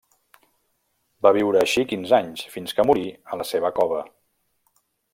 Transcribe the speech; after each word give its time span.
Va 1.25 1.33
viure 1.37 1.59
així 1.65 1.85
quinze 1.93 2.17
anys, 2.19 2.47
fins 2.57 2.75
que 2.79 2.89
morí 2.91 3.07
a 3.35 3.41
la 3.43 3.49
seva 3.55 3.75
cova. 3.83 4.05